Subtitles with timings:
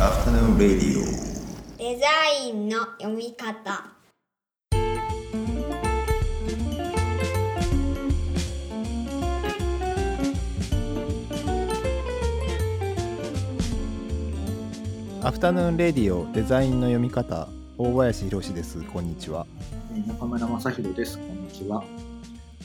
[0.00, 1.04] アフタヌーンレディオ
[1.78, 2.06] デザ
[2.44, 3.84] インの読み方。
[15.22, 17.48] アフタヌーンレディオデザインの読み方。
[17.78, 18.82] 大林博です。
[18.82, 19.46] こんにちは。
[19.92, 21.18] えー中村正弘です。
[21.18, 21.84] こんにちは。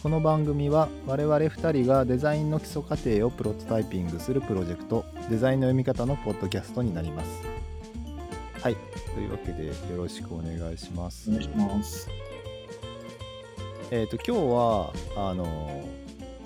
[0.02, 7.30] この番組は我々2人がデザインの基礎過程をプロトタイピングするプロジェクトデザインの読み方のポッドキャストになります
[8.62, 8.78] はい
[9.14, 12.10] というわけでよろしくお願いしますお願いします。
[13.92, 14.93] えっ、と今日は
[15.32, 15.84] あの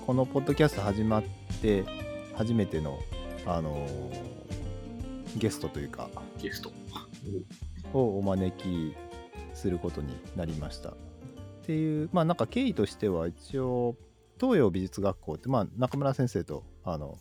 [0.06, 1.22] このポッドキャスト始まっ
[1.60, 1.84] て
[2.34, 2.98] 初めての
[3.46, 3.86] あの
[5.36, 6.08] ゲストというか
[6.40, 6.72] ゲスト。
[7.92, 8.94] をお招き
[9.54, 10.94] することになりました。
[11.64, 13.96] っていうまあなんか経緯としては一応
[14.38, 17.16] 東洋美術学校ってまあ中村先生とあの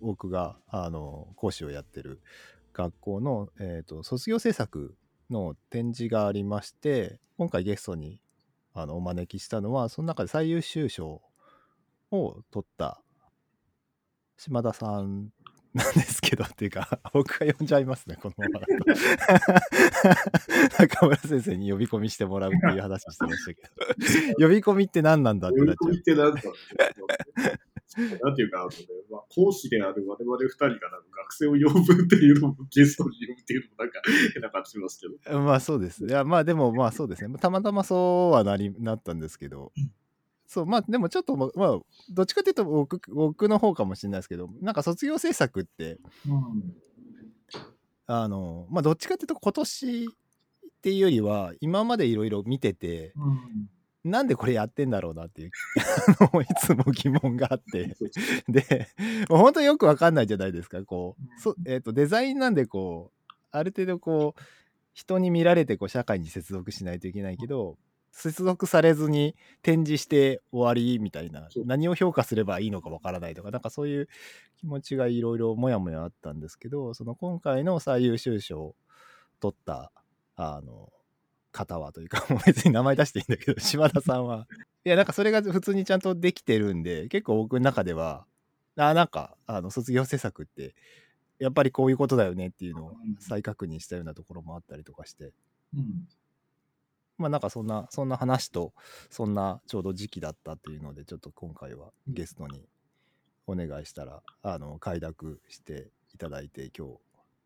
[0.00, 2.20] 僕があの講師をやってる
[2.74, 4.94] 学校の、えー、と卒業制作
[5.30, 8.20] の展示がありまして今回ゲストに
[8.72, 11.20] あのお招きしたのはその中で最優秀賞
[12.12, 13.02] を取った
[14.36, 15.30] 島田さん
[15.74, 18.66] なんですけどっていうか僕が呼んじゃいますねこのままだ
[20.76, 23.62] と中村先生に呼び込みしてもらうっていう話してましたけ
[24.38, 26.48] ど呼び込みって何なんだって呼びなっちゃう込みってなんだって
[27.96, 28.76] なんていうか、あのね
[29.10, 30.74] まあ、講師である我々二人が
[31.24, 34.00] 学生を呼ぶっていうのもゲストに呼ぶっていうのもなんか
[34.32, 35.40] 変な感じしますけど。
[35.40, 36.06] まあそうです。
[36.06, 37.38] いやまあでもまあそうですね。
[37.38, 39.72] たまたまそうはなりなったんですけど、
[40.52, 41.78] そうまあでもちょっとままあ
[42.10, 46.74] どっちかというと僕僕の方かもしれないですけど、なんか卒業制作ってうん。
[48.06, 50.08] あのまあどっちかというと今年っ
[50.82, 54.10] ていうよりは今までいろいろ見てて、うん。
[54.10, 55.52] なんでこれやってんだろうなっていうい
[56.60, 57.96] つも疑問があって。
[58.46, 58.88] で、
[59.30, 60.82] 本当によくわかんないじゃないですか。
[60.84, 64.40] こうえっ、と、デザインなんでこう、ある程度こう、
[64.92, 67.78] 人に見られてこう社会に接続しないといけないけど、
[68.12, 74.08] 接続されずに展示して終わりみたいな何を評価すればいいのかわからないとか、なんかそういう
[74.58, 78.74] 気持ちがいろいろもやもやあったんですけど、その今回の最優秀賞を
[79.40, 79.90] 取った、
[80.36, 80.92] あの、
[81.52, 84.46] 方はというか、 もう別に名前出していいんだけど、島田さんは、
[84.84, 88.26] いや、なんかそれが普通にちゃんとできてるんで、結構僕の中では、
[88.76, 90.74] あなんかあの卒業制作って
[91.38, 95.32] やっぱりこういうことだよねっていうのをうん再確認したようなところもあったりとかして。
[95.74, 96.08] うん。
[97.18, 98.72] まあなんかそんなそんな話と
[99.10, 102.66] そんなちょうど時期だったっていうのでちょっと今回はゲストに
[103.46, 106.94] お願いしたらあの快諾していただいて今日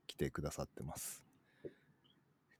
[0.06, 1.22] 来てくださってます。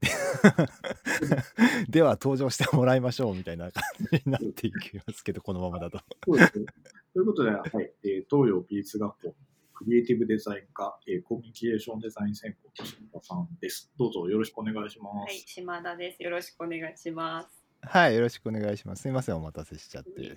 [1.89, 6.01] では登場してもらいましょうみたいな感じになっていきますけどこのままだと。
[6.27, 6.67] そうですね。
[7.15, 9.35] ということで、はい、えー東洋美術学校
[9.77, 13.93] クリエイティブデザイン科、えーコミュニケーションデザイン専攻の島田さんです。
[13.99, 15.15] どうぞよろしくお願いします。
[15.17, 16.23] はい、島田です。
[16.23, 17.63] よろしくお願いします。
[17.83, 19.03] はい、よろしくお願いします。
[19.03, 20.35] すいません、お待たせしちゃって。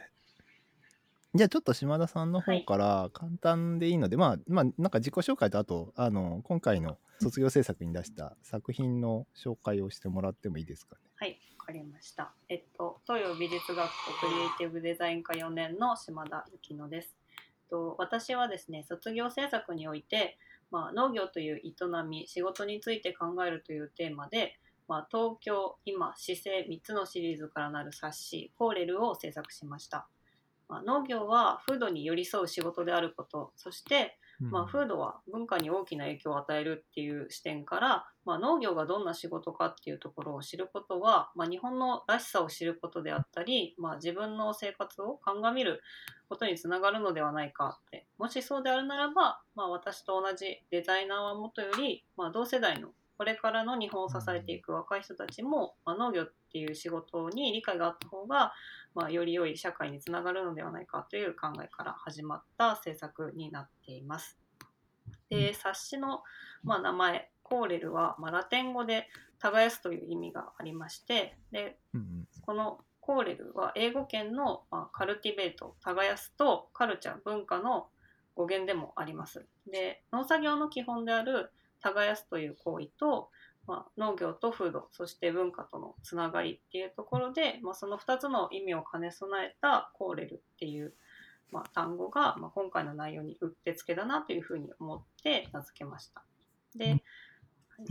[1.36, 11.02] じゃあちょっと島田さんの方から簡単でいいので、まあ、まあ、なんか自己紹介とあと、あの、今回の卒業制作に出した作品の紹介をしてもらってもいいですかね？
[11.16, 12.34] はい、わかりました。
[12.50, 17.16] えっと、東洋美術学校クリエイティブデザイン科4年の島田幸乃です。
[17.70, 20.38] と私はですね、卒業制作において、
[20.72, 21.74] まあ、農業という営
[22.08, 30.08] み、仕事について考えるというテーマで、まあ、東京、今、姿勢3つのシリーズからなる冊子、コーレルを制作しました。
[30.68, 45.82] まあ、農業は風土に寄り添う仕事であること、そしてまあ、風土は文化に大きな影響を与えるっていう視点から、まあ、農業がどんな仕事かっていうところを知ることは、まあ、日本のらしさを知ることであったり、まあ、自分の生活を鑑みる
[46.30, 52.90] ことにつながるのではないかってもしそうであるならば、まあ、私と同じデザイナーはもとより、まあ、同世代の
[53.20, 58.54] これからの日本を支えていく若い人たちも、まあ、農業っていう仕事に理解があった方が、
[58.96, 64.38] まあ、より良い社会につながるのではないかという考えから始まった制作になっています。
[65.30, 66.24] で冊子の、
[66.64, 69.08] まあ、名前コーレルは、まあ、ラテン語で
[69.40, 77.88] 耕すという意味がありましてでうんうんこのコーレルは英語圏の、まあ、カルティベート耕すとカルチャー文化の
[78.36, 79.46] 語源でもあります。
[79.72, 81.52] で農作業の基本である
[81.82, 83.30] 耕すという行為と、
[83.70, 90.96] まあ、農業と風土そして文化とのつながりっていうところで、まあ、その2つの意味を兼ね備えたコーレルっていう、
[91.52, 96.24] まあ、単語が、まあ、今回の内容にうってつけだなというふうに思って名付けました。
[96.76, 97.04] で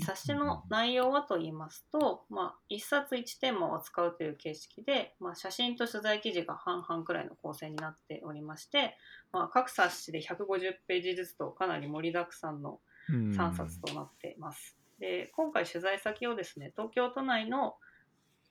[0.04, 8.96] 冊子の内容はと言いますと、まあ、1冊1テーマを扱うという形式で、まあ、写真と取材記事が半々くらいの構成になっておりまして、
[9.32, 14.76] まあ、各冊子で150ページずつとかなり盛りだくさんのうん3冊となっています。
[14.98, 17.74] で今回取材先をですね東京都内の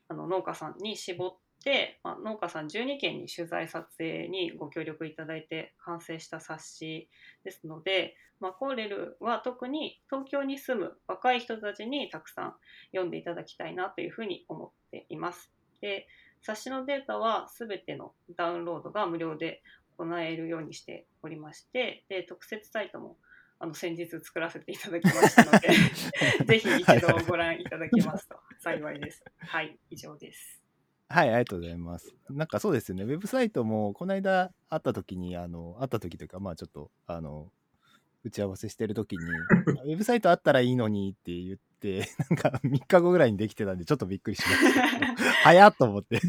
[0.10, 1.32] あの農家さんに絞っ
[1.64, 7.10] て、まあ、農家さん12件に取材撮影にご協力いただいて完成した冊子
[7.44, 12.54] ですので、まあ、コーレルは特に東京に住む若い人たちにたくさん
[12.92, 15.52] 読んでいただきたいなというふうに思っています。
[15.82, 16.08] で
[16.42, 19.62] 冊子のデータは全てのダウンロードが無料で
[19.98, 23.18] 行えるようにしておりましてで特設サイトも
[23.60, 25.70] あの先日作らせていただきましたので
[26.46, 29.24] ぜひ一度ご覧いただけますと幸いです。
[29.38, 30.62] はい、以上です。
[31.10, 32.14] はい、ありがとうございます。
[32.30, 37.52] なんかそうですよね、ウェブサイトもこの間会った時に、あの、会った時というか、まあちょっと、あの、
[38.24, 39.24] 打ち合わせしてる時に、
[39.86, 44.86] ウェブサイトあったらいいのにって言って、なんか3日後ぐらいにできてたんで、ちょっとびっくりしました。
[45.44, 46.20] 早っと思って。
[46.20, 46.28] そ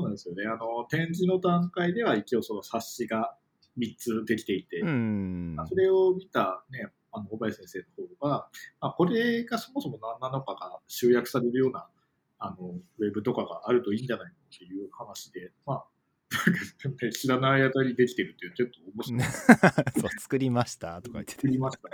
[0.00, 0.44] うなんですよね。
[0.44, 3.34] あの、展示の段階では一応その冊子が
[3.78, 4.80] 3つできていて。
[4.80, 8.48] それを見たね、あの、小林先生の方が、
[8.80, 11.88] まあ、これがそもそも何なのかが集約されるような、
[12.38, 15.84] あの、ウェブとかがあるといいんじゃないかっていう話で、まあ、
[16.84, 19.22] なんかね知らないあたりできてるっていう、ちょっと面白い。
[20.00, 21.42] そう、作りましたとか言ってて。
[21.42, 21.88] 作りました。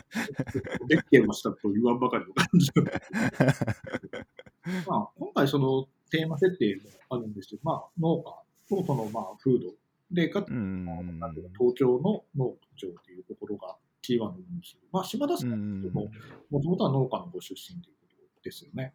[0.86, 2.72] できてましたと言わんばかりの感じ
[4.88, 9.74] まあ、今回そのテーマ設定もあるんですけど、まあ、農家とそのまあ風土
[10.12, 10.84] で、かつ、うん
[11.18, 16.10] なんていうか東京の農場っていうところがキーワードなんですけど、まあ、島田さうんんも
[16.50, 18.06] もともとは農家のご出身というこ
[18.36, 18.94] とですよね。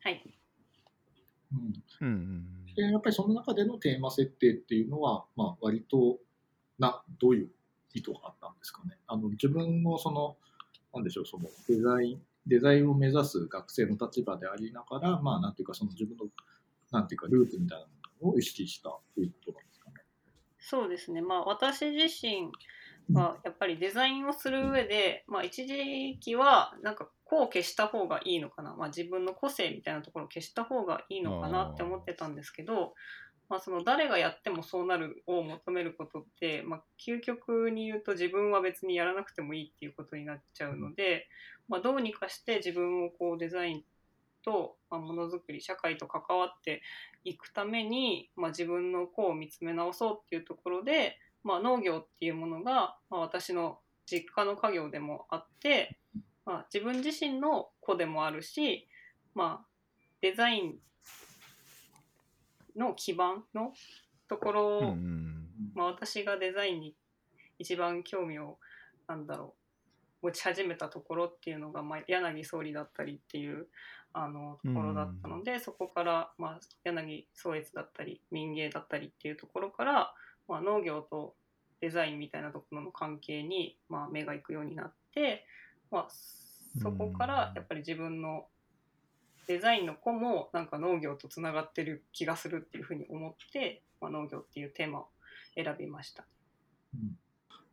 [0.00, 0.22] はい、
[1.52, 6.18] うんうんで、やっぱりその中でのテーマ設定っていうのは、まあ、割と
[6.78, 7.50] な、どういう
[7.94, 8.98] 意図があったんですかね。
[9.06, 10.36] あの、自分のその、
[10.92, 16.26] なんでしょう、そのデザイン、デザインを目指す学生の立場でありながら、まあ、なんていうか、その自分の、
[16.90, 17.86] なんていうか、ルーツみたいな
[18.20, 19.73] ものを意識したということなんです。
[20.66, 21.20] そうですね。
[21.20, 22.50] まあ私自身
[23.12, 32.94] はやっぱりデザインをする上で、まあ一時期はなんかこう消した方がいいのかな、まあ自分の個性みたいなところを消した方がいいのかなって思ってたんですけど、
[33.50, 41.28] まあその誰がやってもそうなるを求めることって、まあ究極に言うと自分は別にやらなくてもいいっていうことになっちゃうので、
[41.68, 43.82] まあどうにかして自分をこうデザイン
[44.44, 46.82] と、まあ、ものづくり社会と関わって
[47.24, 55.98] いくために、まあ、自分の子を見つめ直そうっていうところで、まあ、農業っていうものが、まあ、私の実家の家業でもあって、
[56.44, 58.86] まあ、自分自身の子でもあるし、
[59.34, 59.66] まあ、
[60.20, 60.74] デザイン
[62.76, 63.72] の基盤の
[64.28, 64.96] ところを、
[65.74, 66.94] まあ、私がデザインに
[67.58, 68.58] 一番興味を
[69.06, 69.63] なんだろう
[70.24, 73.66] 持ち始めたところっていうのが、まあ、柳総理だったりっていう
[74.14, 80.14] あのところだったので、そこから、まあ、柳宗悦だったり民芸だったりっていうところから、
[80.48, 81.34] まあ、農業と
[81.80, 85.44] デザインみたいなところの関係に、まあ、目が行くようになって、
[85.90, 86.08] まあ、
[86.80, 88.46] そこからやっぱり自分の
[89.46, 95.08] デザインの子もなんか農業とつながってる気がするっていうふうに思って、まあ、農業っていうテーマを
[95.54, 96.24] 選びました。
[96.94, 97.18] うん。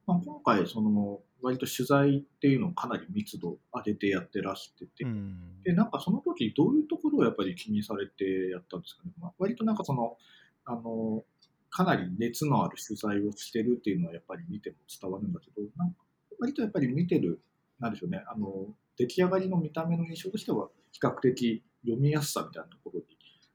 [0.06, 5.62] まあ、今回、その、割と取材っていうのをかなり密度上げてやってらしてて、うん。
[5.64, 9.12] で、なんかその時どういうところをやっぱり気にされてやったんですかね。
[9.20, 10.18] まあ、割となんかその、
[10.66, 11.24] あの、
[11.70, 15.98] かなり熱のある取材をしてるっていうのはやっぱり見ても伝わるんだけど、なんか
[16.40, 17.42] 割とやっぱり見てる、
[17.80, 18.68] なんでしょうね、あの、
[18.98, 23.06] 出来上がりの見た目の印象としては比較的読みやすさみたいなところに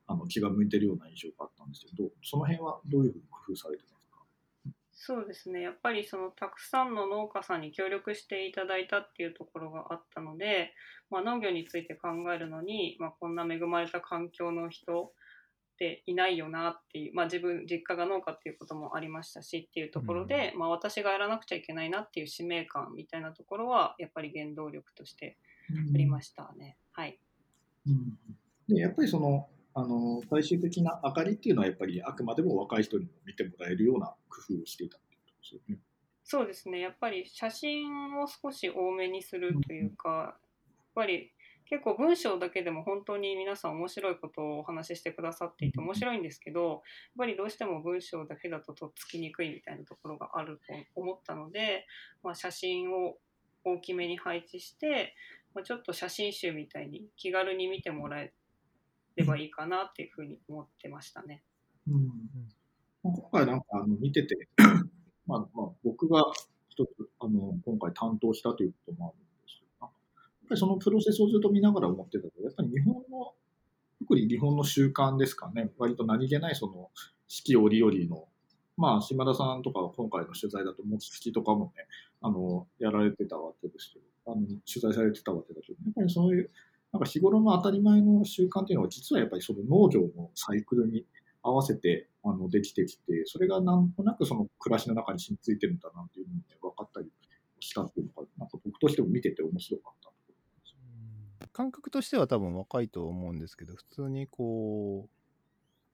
[0.09, 3.96] あの気が向いてるような印象があったんですけど、その辺はどういうふうに工夫されてますか？
[4.99, 5.61] そうですね。
[5.61, 10.73] やっぱりそのたくさんの農家さんに協力していただいたっていうところがあったので、
[11.11, 15.13] まあ、農業について考えるのに、まあ、こんな恵まれた環境の人
[15.75, 25.37] っていないよなっていう、まあ、自分実家が農家っていうこともありましたしっていうところで、まあ、私がやらなくちゃいけないなっていう使命感みたいなところはやっぱり原動力として
[25.95, 26.79] ありましたね。
[26.93, 27.19] はい。
[27.87, 28.75] うん。
[28.75, 29.47] でやっぱりその
[29.79, 35.79] あの最終的な明かりっていうのはやっぱりあくまでも若い人にも見てもらえるような工夫をしていたっていうことですよね。
[36.25, 36.81] そうですね。
[36.81, 40.37] やっぱり写真を少し多めにするというか、やっ
[40.95, 41.31] ぱり
[41.67, 46.81] 結構文章だけでも本当に皆さん面白いことをお話ししてくださっていて面白いんですけどやっ
[47.19, 51.87] ぱりどうしても文章だけだととっつきにくいみたいなところがあると思ったので、
[52.23, 53.17] まあ、写真を
[53.65, 55.15] 大きめに配置して、
[55.55, 58.33] まあ、ちょっと写真集みたいに気軽に見てもらえ
[59.17, 61.43] ればいいかなっていうふうに思ってましたね。
[61.89, 62.07] うん。
[63.03, 64.49] まあ今回なんかあの見てて、
[65.27, 66.23] まあまあ、僕が
[66.69, 66.89] 一つ
[67.21, 69.91] あの今回担当したということもあるんですけど、やっ
[70.49, 73.33] ぱりそのプロセスをずっと見ながら思ってたけど、やっぱり日本の、
[74.01, 76.91] 特に日本の習慣ですかね、割と何気ないその
[77.29, 78.29] 四季折々の、
[78.77, 81.87] まあ島田さんとかは今回の取材だと餅つきとかもね、
[82.21, 86.51] あの、やられてたわけですけど、あの、取材されてたわけだけど、やっぱりそういう、
[86.93, 91.07] なんか日頃の当たり前の習慣っていうのは、実はやっぱりその農業のサイクルに
[91.43, 97.09] 合わせて、あの、できてきて、それがなんとなくその暮らしの中に染みついてるんだなっていうのが、ね、分かったり
[97.61, 100.07] したっていうのが、なんか僕としても見てて面白かった。
[101.57, 105.09] 感覚としては多分若いと思うんですけど普通にこ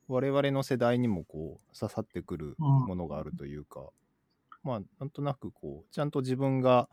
[0.08, 3.90] う我々の世代にもこう刺さってくるものがあるというか、
[4.64, 6.88] まあなんとなくこうちゃんと自分が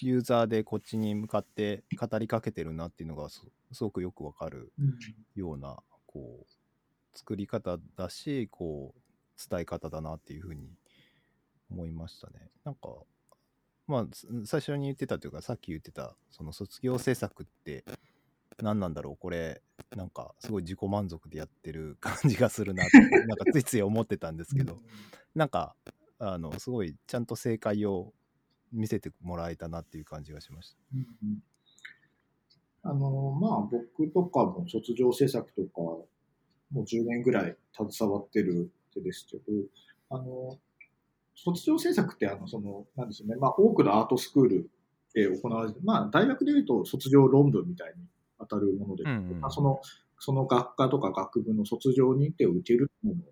[0.00, 3.42] ユーザーでこっちに向かって語りかけてるなっていうのがす
[3.80, 4.72] ごくよくわかる
[5.34, 10.70] ようなこう作り方だしこう伝え方だなっていうふうに
[11.70, 12.50] 思いましたね。
[12.64, 12.88] なんか
[13.86, 14.06] まあ、
[14.44, 17.84] 最初に言ってたというか、さっき言ってた、その卒業制作って
[18.62, 19.60] 何なんだろう、これ、
[19.96, 22.92] なんかすごい自己満足でやってる感じがするなって、
[23.26, 24.80] なんかついつい思ってたんですけど、
[25.34, 25.74] なんか、
[26.18, 28.14] あの、すごいちゃんと正解を
[28.72, 30.76] 見せてもらえたなっていう感じがしました。
[30.94, 31.42] うん
[32.84, 36.08] あの、まあ僕とかも卒業制作とか、も
[36.72, 39.42] う10年ぐらい携わってる手ですけど、
[40.10, 40.58] あの、
[41.34, 44.70] 卒業制作って、あの、その、なんですよね、まあ、多くのアートスクール
[45.14, 48.04] で行われて、まあ、大学でいうと卒業論文みたいに
[48.38, 49.80] 当たるもので、うんうん、まあ、その、
[50.18, 53.22] その学科とか学部の卒業認定を受けるのも、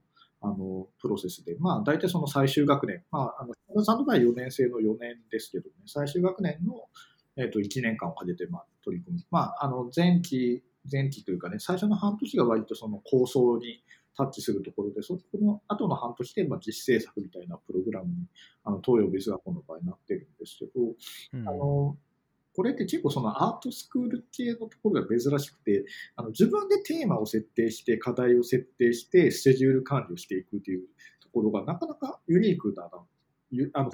[0.40, 6.88] あの、プロセスで、まあ、大体その最終学年、まあ、あの、島田さんの場合4年生の4年ですけどね、最終学年の、
[7.36, 9.24] えっ、ー、と、1年間をかけて、まあ、取り組む。
[9.30, 13.82] まあ、あの、前期、前期というかね、最初の半年が割とその構想に
[14.16, 18.26] タッチするところで、そこの後の半年で、まあ、実制作みたいなプログラムに、
[18.64, 20.70] あの、東洋美術学校の場合なってるんですけど、
[21.34, 21.96] うん、あの、
[22.54, 25.84] これって結構そのアートスクール系のところが珍しくて、
[26.16, 30.88] あの自分でテーマを設定して、課題を設定して、スケジュール管理をしていくという
[31.20, 33.04] ところがなかなかユニークだな。
[33.74, 33.90] あの、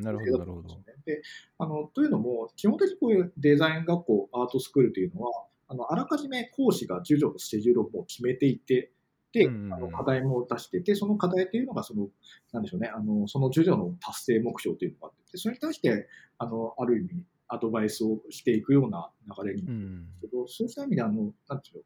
[0.00, 0.68] なるほど、なるほど。
[1.04, 1.22] で、
[1.58, 8.92] あの、というのも、基本的にこういうデザイン学校、アートスクールというのは、あの、あらかじめ講師が授業のスケジュールをもう決めていて、
[9.32, 12.08] で、あの課題も出してて、その課題というのが、その、
[12.52, 16.08] なんでしょうね、あの、その授業の達成目標というのがあって、それに対して、
[16.38, 19.10] あの、ある意味、アドバイスをしていくような
[19.42, 21.84] 流れになるんですけど、うん、そうした意味で、あの、なんていう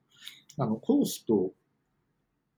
[0.58, 1.52] の、あの、講師と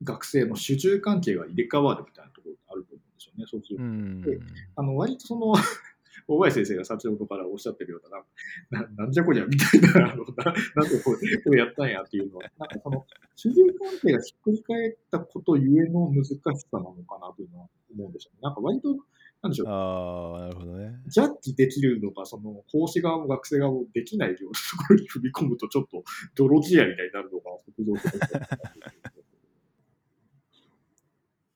[0.03, 3.83] 学生の主従関係が入れ替わるみたいなところがあると思うんですよね、そうすると。
[3.83, 4.39] うん、で、
[4.75, 5.53] あの、割とその
[6.27, 18.39] 大林先生が先ほどからおっしゃってるような、ななんじゃこりゃみたいな、あのななんでこれこれやったんやっていうのは、なんかその、主従関係がひっくり返ったことゆえの難しさなのかなというのは思うんですよね。
[18.41, 18.97] なんか割と、
[19.41, 19.67] なんでしょう。
[19.69, 20.99] ああ、なるほどね。
[21.07, 26.03] ジャッジできるのが、その、講師側も学生側もできないようなところに踏み込むと、ちょっと
[26.35, 27.51] 泥仕合みたいになるのが、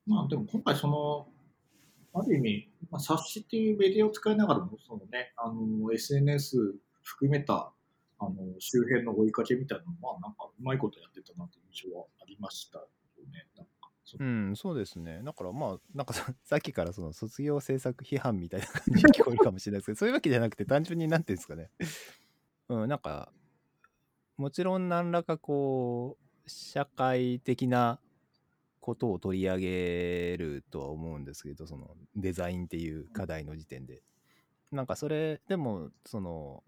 [0.06, 1.28] まあでも今回その、
[2.14, 7.72] ある意味、まあ、冊子っていうメディアを使いながらも、そのね、あの、SNS 含めた、
[8.18, 12.86] あの、周辺の追いかけみたいなのは、まあ、なんか、うまいことやってたなという印象はありましたよ
[13.32, 13.46] ね。
[14.18, 15.22] うん、そうですね。
[15.22, 16.14] だからまあ、なんか
[16.44, 21.70] さっきからその卒業制作批判みたいな感じに聞こえるかもしれないですけど、そういうわけじゃなくて、単純になんていうんですかね。
[22.68, 23.32] うん、なんか、
[24.36, 28.00] もちろん何らかこう、社会的な
[28.82, 34.02] ことを取り上げるとは思うんですけどそのデザインっていう課題の時点で
[34.72, 36.64] なんかそれでもその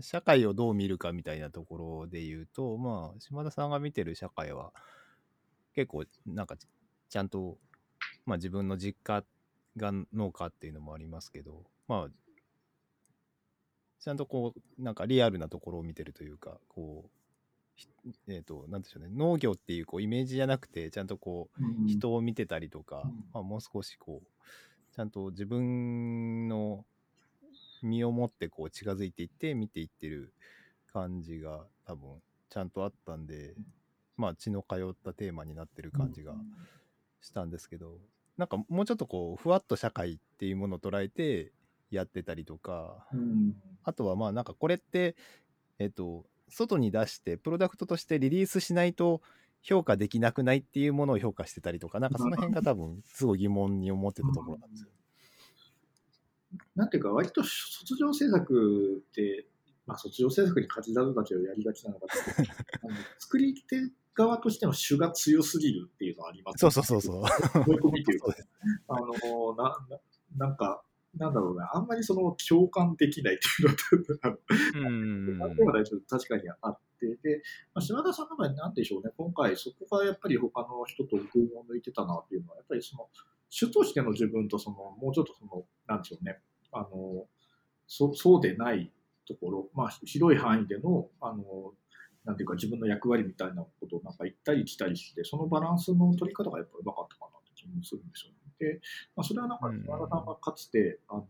[0.00, 4.72] 社会をどう見るかみたいなところで言うとまあ島田さんが見てる社会は
[5.74, 6.56] 結構なんか
[7.12, 7.58] ちゃんと、
[8.24, 9.22] まあ、自分の実家
[9.76, 12.08] が農家っていうのもありますけどまあ
[14.00, 17.10] ちゃんとこうなんかリアルなところを見てるというかこう
[18.28, 23.02] えーと、なんでしょうね農業っていうこうイメージじゃなくてちゃんとこう、人を見てたりとか、
[23.32, 26.84] まあ、もう少しこうちゃんと自分の
[27.82, 30.32] 身をもってこう近づいていって見ていってる
[30.92, 33.54] 感じが多分ちゃんとあったんで、
[34.16, 36.34] まあ血の通ったテーマになってる感じが
[37.22, 37.98] したんですけど、
[38.36, 41.52] なんかもうちょっとこうふわっと社会っていうものを捉えて
[41.90, 43.06] やってたりとか、
[43.84, 45.16] あとはまあなんかこれって
[45.78, 49.22] えっ、ー、と外に出してプロダクトとしてリリースしないと
[49.62, 54.88] 評価できなくないっていうものを評価してたりとか、なんかその辺が多分すごい疑問に思ってたところなんですよ。
[56.74, 59.46] なんていうか、割と卒業制作って、
[59.86, 62.06] まあ、卒業制作に勝ちだたちをやりがちなのか
[62.82, 63.80] あの作り手
[64.14, 67.16] 側としての主が強すぎるっていうのはあります、ね、そうそうそうそう。
[67.62, 68.34] 思い込みっていうか、
[68.88, 70.82] あのなななんか、
[71.16, 74.38] なんだろうな、あんまりその共感できないっていうのは、
[74.74, 75.38] うん。
[75.66, 77.42] は確かにあって、で、
[77.74, 81.24] まあ、島田さんの場合なんでしょうね、今回そこがやっぱり他の人と群
[81.56, 83.08] を抜いてたなっていうのは、やっぱりその、
[83.50, 86.40] 主としての自分とその、もうちょっとその、なんでしょうね、
[86.72, 87.26] あの
[87.86, 88.90] そそうでない
[89.26, 91.74] ところ、まあ、広い範囲でのあの
[92.24, 98.36] なんていうか自分の役割みたいなことをなんか言ったり来たりしてそのバランスの取り方がやっぱりうまかったかなって気もするんですよね。
[98.58, 98.80] で、
[99.16, 101.24] まあ、それはなんか島田さんがかつてあの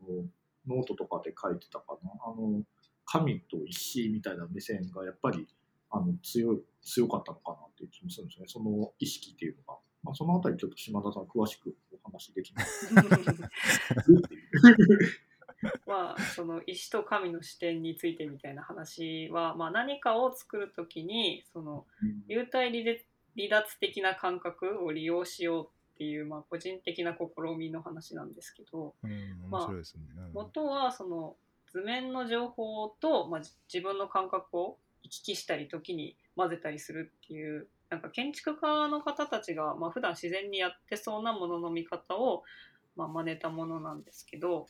[0.67, 2.63] ノートとかで書いてたかなあの
[3.05, 5.47] 神と石みたいな目線がやっぱり
[5.91, 9.79] あの強い強かったのかなっていう気もするんですよねその意識っていうのが。
[10.05, 12.93] まあ、そのあたりちょっと島田さん詳しくお話できます。
[15.87, 21.87] まあその石と神の視点についてみたいな話は、まあ、何かを作る時にその
[22.29, 23.05] 流体離脱
[23.37, 30.05] 離脱的な感覚を利用しようっていう、まあ、個人的な試みの話なんですけどうん、まあ面白いですね。
[30.17, 31.37] うん元はその
[31.69, 42.43] 図面の情報と、まあ、じ自分の感覚を行き来したり時に混ぜたりするっていうなんか建築家の方たちが、まあ普段自然にやってそうなものの見方を、
[42.97, 44.67] まあ、真似たものなんですけど、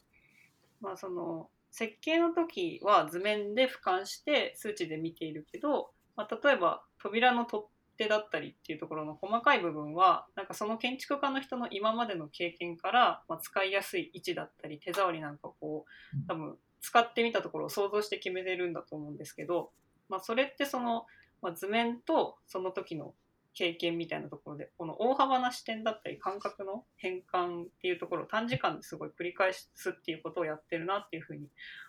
[0.82, 7.66] まあ、その設計の時は図面で俯瞰して数値で見ているけど、まあ、例えば扉の取っ
[8.02, 15.84] 手だったりっていうところの細かい部分はなんかその建築家の人の今までの経験から、まあ、使いやすい位置だったり手触りなんかをこ
[16.14, 19.70] う多分使ってみたところを想像して決めてるんだと思うんですけど、
[20.08, 21.06] まあ、それってその、
[21.42, 23.14] まあ、図面とその時の
[23.54, 31.49] 経験みたいなところでこの大幅な視点だったり感覚の変換っていうところを短時間ですごい繰り返すっていうことをやってるなっていうふうに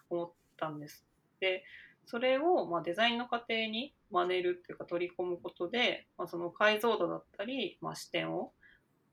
[0.10, 1.05] 思ったんです。
[1.39, 1.63] で
[2.05, 8.51] それをまあデザインの過程に真似るっていうか取り込むことで、まあ、その解像度だったり、まあ、視点を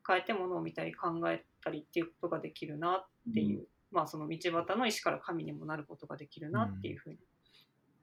[0.07, 7.19] 変えてものを見たり考えたりっていうことができるなっていう、まあその道端の石から神にもなることができるなっていうふうに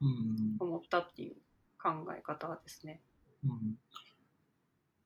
[0.02, 1.36] うん思ったっていう
[1.82, 3.02] 考え方ですね。
[3.44, 3.78] うんうん、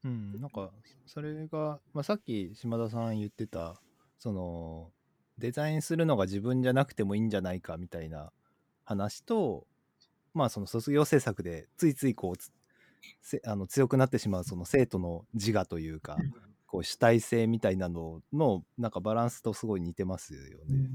[0.04, 0.72] なんか
[1.06, 3.80] それが、まあ、さっき島田さん言ってた
[4.18, 4.90] その
[5.38, 8.32] デザインするのが自分じゃなくてもいいんじゃないかみたいな
[8.84, 9.66] 話と
[10.34, 16.18] まあその卒業制作でついついこうあの強くなってしまうその生徒の自我というか
[16.66, 20.90] こう主体性みたいなののなんかバランスとすごい似てますよね。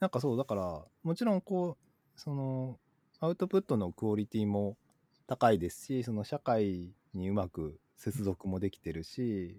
[0.00, 2.78] なんかそうだからもちろんこうその
[3.20, 4.76] アウトプットのクオリティも
[5.26, 9.58] 高いですしその社会にうまく接続もできてるし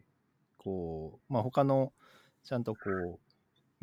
[0.57, 1.93] こうまあ他の
[2.43, 3.19] ちゃんとこう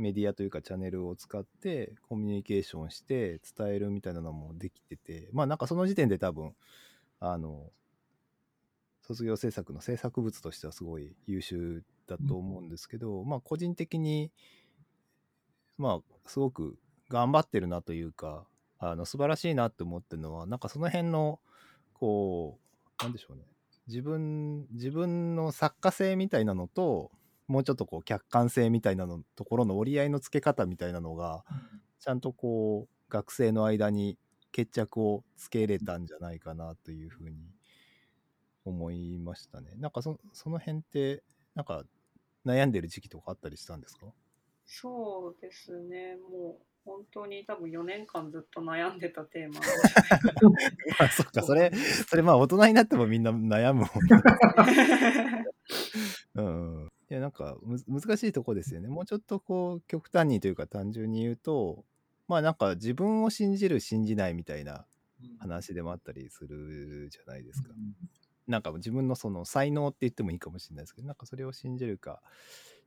[0.01, 6.55] メディアというかチャンネルを使ってコミュニケーションして伝えるみたいなのもできててまあなんかその時点で多分
[7.21, 7.71] あの
[9.03, 14.31] 卒業制作の制作物としてはすごい優秀だと思うんですけど、まあ個人的に
[15.77, 18.45] まあすごく頑張ってるなというか
[18.79, 21.41] あの素晴らしいなって思ってるのはなんかその辺の
[21.95, 22.59] こ
[23.01, 23.43] うなんでしょうね。
[23.87, 27.11] 自分自分の作家性みたいなのと
[27.49, 31.45] もうちょっとこう客観性みたいなのところの折り合いのつけ方みたいなのが
[32.01, 34.19] ちゃんとこう学生の間に
[34.53, 37.37] 決着をつけれたんじゃないかなというふうに
[38.65, 39.75] 思いましたね。
[39.77, 41.23] なんかそその辺って
[41.55, 41.85] なんか
[42.47, 44.15] 悩んでる時期とかあったりしたんですか？
[44.75, 46.17] そうですね。
[46.31, 49.61] もう本当に多分4年間ずっと悩んでたテーマ
[50.99, 51.71] あそっかそれ
[52.09, 53.89] それまあ大人になってもみんな悩むもん
[56.35, 58.89] うん、いやなんかむ難しいとこですよね。
[58.89, 61.85] もうちょっとこう極端にというか単純に言うと
[62.27, 64.87] まあなんか自分を信じる信じないみたいな
[65.39, 67.69] 話でもあったりするじゃないですか。
[68.49, 72.23] なんか自分のその才能って言ってもいいかもしれないですけどなんかそれを信じるか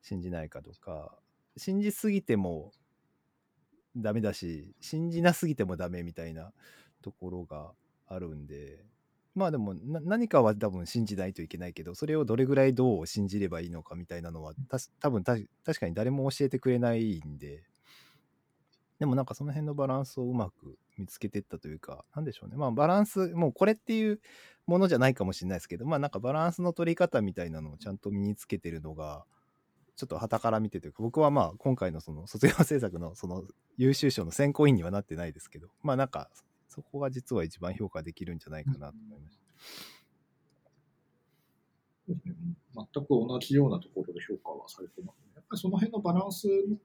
[0.02, 1.18] 信じないかとか
[1.58, 2.72] 信じすぎても
[3.96, 6.52] ダメだし信じなすぎてもダメみたいな
[7.02, 7.72] ところが
[8.08, 8.84] あるんで
[9.36, 14.54] まあでもな何かは多分信じないといけないけどそれをどれぐらいどう信じればいいのかみたいなのは
[15.00, 17.64] 多分た確かに誰も教えてくれないんで。
[18.98, 22.56] でもなんかその辺のバランスをうまく見つけていったというかなんでしょうね。
[22.56, 24.22] まあバランスもうこれっていう
[24.68, 29.26] ものじゃないかもしれないですけどまあなんかバランスの取り方みたいなのをちゃんと身につけてるのが
[29.96, 33.44] ちょっと傍から見てというか僕はまあ今回のその卒業制作のその
[33.78, 36.30] 優秀賞の選考委員にはなってないですけどまあなんか
[36.68, 39.46] そこが実は一番評価できるんじゃないかなと思いました。
[42.08, 45.32] 全く同じようなところで評価はされてますね。
[45.36, 46.78] やっぱりその辺のバランスの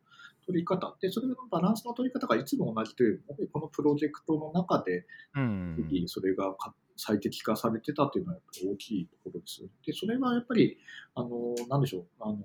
[0.46, 5.07] 取り方で、それのバランスの取り方がいつも同じというよりも、やっぱりこのプロジェクトの中で、
[6.07, 9.62] それがか最適化されてたというのはやっぱり大きいところです。
[9.85, 10.79] で、それはやっぱり、
[11.14, 12.44] あの、なんでしょう、あの、まあ、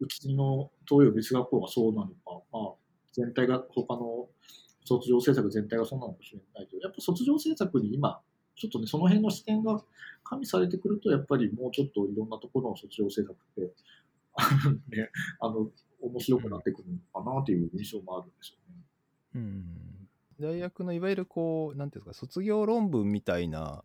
[0.00, 2.72] うちの東洋別学校がそうなのか、まあ、
[3.12, 4.28] 全体が、他の
[4.84, 8.20] 卒業制作全体がそうなのかもしれないけど、やっぱ卒業制作に今、
[8.56, 9.82] ちょっとね、その辺の視点が
[10.24, 13.72] 加味されてくると、やっぱりもうちょっといろんなところの卒業制作って、
[14.34, 15.10] あのね、
[15.40, 18.82] あの、面白くなってくるのかなという印象もあるんですよね。
[19.34, 20.08] うん、
[20.40, 23.84] 大学のいわゆるこうなんていうんですか卒業論文みたいな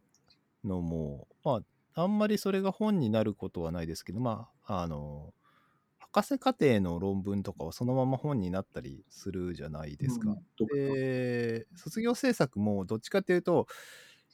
[0.63, 1.62] のもま
[1.93, 5.34] ああんまりそれが本になることはないですけどまああの
[6.15, 10.30] 博士課程の論文とかはそのまま本になったりするじゃないですか。
[10.30, 13.67] うんで卒業制作もどっちかっていうと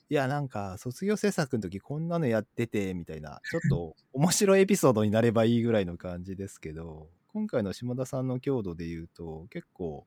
[0.08, 10.06] いやなんか卒業制作の時こんなのやっててみたいなちょっと面白いエピソードになればいいぐらいの感じですけど今回の島田さんの強度で言うと結構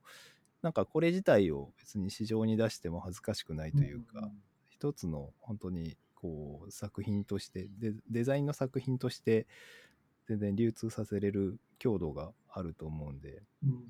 [0.62, 4.32] なんかこれ自体を別に市場に出しても恥ずかしくないというか、
[4.70, 9.46] 一つの本当にこう作品としてデデザインの作品として
[10.28, 13.44] 全然流通させれる強度があると思うんで。
[13.64, 13.88] うん。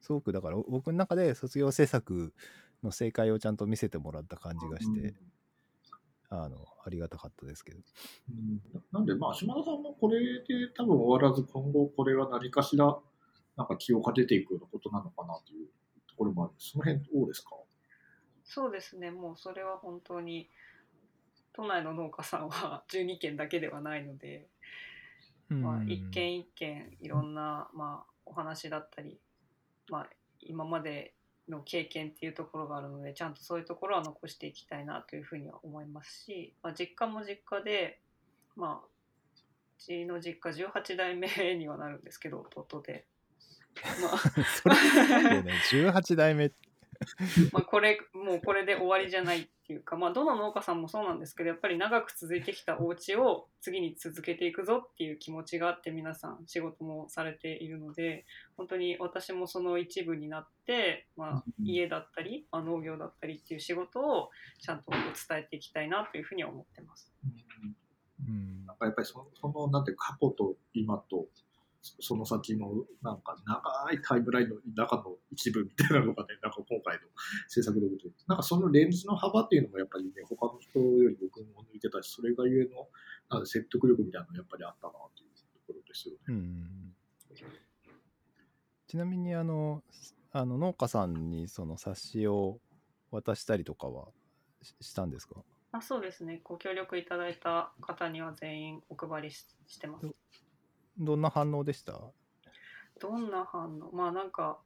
[0.00, 2.32] すごくだから僕の中で卒業制作
[2.82, 5.14] の正解をちゃんと見せてもらった感じがして、
[6.28, 7.80] あのありがたかったですけど。
[8.30, 8.60] うん。
[8.92, 12.98] なんで、まあ、島田さんもこれで多分終わらず、今後これは何かしら、
[13.56, 15.68] なんか気をかけていくようなことなのかなという
[16.08, 16.54] ところもある。
[16.58, 17.50] その辺どうですか？
[18.44, 20.50] そうですね、もうそれは本当に
[21.54, 24.48] 都内の農家さんは 12軒だけではないので、
[25.48, 29.18] まあ、うん一軒一軒いろんな、まあ、お話だったり、
[29.90, 30.08] まあ、
[30.40, 31.14] 今まで
[31.48, 38.00] の経験っていうところがあるのでちゃんとそういうところは残していきたいなというふうには思いますし、まあ、実家も実家で、
[38.56, 43.06] まあ、うちの実家18代目にはなるんですけど弟で。
[44.00, 44.18] まあ
[44.62, 45.52] それすごいよね。
[45.70, 46.52] 18代目。
[47.52, 58.26] まあ、これもうこれで終わりじゃないっていうか、まあ、どの農家さんもそうなんですけどやっぱり長く続いてきたお家を次に続けていくぞっていう気持ちがあって皆さん仕事もされているので
[58.58, 61.66] 本当に私もその一部になって、まあ、うん。
[61.66, 67.12] 家だったり、まあ、農業だったりっていう仕事をちゃんと伝えていきたいなというふうには思ってます。
[68.26, 68.66] うん。
[68.66, 71.26] なんかやっぱりその、そのなんていうか過去と今と、
[72.00, 72.70] その先の
[73.02, 77.02] なんか長いタイムラインの中の一部みたいなのがね、なんか今回の
[77.48, 82.88] 制作でことでなんかそのレンズの幅っていうのもやっぱりね、他の人より僕も抜いてたし、それがゆえの
[83.30, 86.20] なんか説得力みたいなのがやっぱりあったなというところですよね。
[86.28, 86.94] うん
[88.86, 89.82] ちなみにあの
[90.30, 92.60] あの農家さんにその冊子を
[93.10, 94.06] 渡したりとかは
[94.62, 95.42] ししたんですか？
[95.72, 100.06] あそうですねご協力いただいた方には全員お配りししてます。
[100.98, 102.00] どんな反応でした？
[103.00, 103.90] どんな反応？
[103.92, 104.58] まあなんか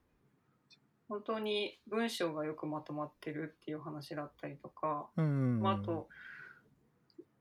[1.08, 6.08] 本当に文章がよくまとまってるっていう話だったりとか、うんまあ、あと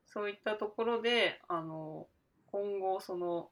[0.06, 2.06] そういったところであの
[2.50, 3.50] 今後その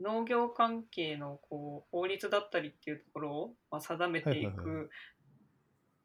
[0.00, 4.90] 農業関係のこう法律だったりっていうところを、まあ、定めていく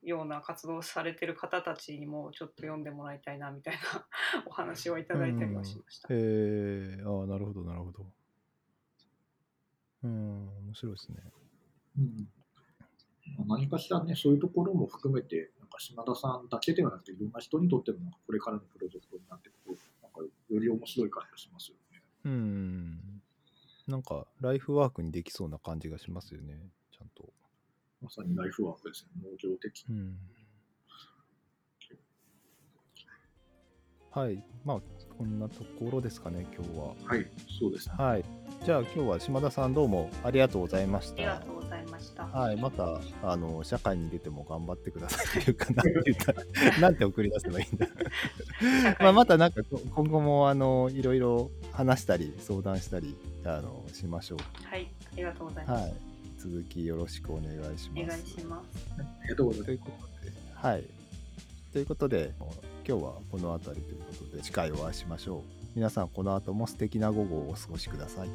[0.04, 4.08] ような活動をされてる方たちにもちょっと読んでもらいたいなみたいな
[4.46, 6.08] お話をいただいたりはしました。
[6.12, 8.06] えー、ああなるほどなるほど
[10.08, 11.18] うん面白いですね。
[11.98, 12.28] うん。
[13.38, 22.02] まあ何かしらね、そういうところも含めて、なんか島田さんだけではなくて、いろんな人にとってのなんかこれからのプロジェクトになっていくと、なんかより面白い感じがしますよね。
[22.26, 23.22] うん。
[23.88, 26.60] なんかライフワークにできそうな感じがしますよね
[26.92, 27.32] ちゃんと。
[28.02, 29.86] まさにライフワークですね、農業的。
[29.90, 30.18] うん。
[34.12, 34.44] はい。
[34.66, 34.82] まあ
[35.18, 37.26] こんなところですかね今日ははい、
[37.60, 37.96] そうですね。
[37.98, 38.24] はい。
[38.66, 41.52] じゃあ今日は島田さんどうもありがとうございましたありがと。
[41.52, 42.26] うございました。
[42.26, 47.88] はい、またあの社会に出ても頑張ってくださいというか、なんて言ったら、なんて送り出せばいいんだ。
[49.00, 55.68] まあまたなんかこ今後もあのいろいろ話したり相談したりあのしましょはい、ありがとうございう。
[55.68, 55.82] ます。
[55.84, 55.94] はい。
[56.38, 58.28] 続きよろしくお願いしお願います。
[58.30, 58.68] します。
[59.00, 60.84] ありがとうございますということで、はい。
[61.74, 62.34] ということで、
[62.88, 65.42] 今日はこの辺りということで、次回お会いしましょう。
[65.76, 68.30] 皆さん、この後も素敵な午後をお過ごしください。